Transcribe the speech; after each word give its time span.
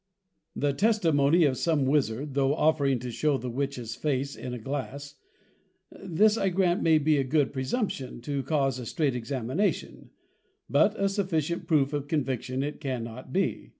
_The 0.57 0.75
Testimony 0.75 1.43
of 1.45 1.59
some 1.59 1.85
Wizzard, 1.85 2.33
tho' 2.33 2.55
offering 2.55 2.97
to 3.01 3.11
shew 3.11 3.37
the 3.37 3.51
Witches 3.51 3.95
Face 3.95 4.35
in 4.35 4.51
a 4.51 4.57
Glass: 4.57 5.13
This, 5.91 6.37
I 6.39 6.49
grant, 6.49 6.81
may 6.81 6.97
be 6.97 7.17
a 7.17 7.23
good 7.23 7.53
Presumption, 7.53 8.19
to 8.21 8.41
cause 8.41 8.79
a 8.79 8.87
strait 8.87 9.13
Examination; 9.15 10.09
but 10.67 10.99
a 10.99 11.07
sufficient 11.07 11.67
Proof 11.67 11.93
of 11.93 12.07
Conviction 12.07 12.63
it 12.63 12.79
cannot 12.81 13.31
be. 13.31 13.69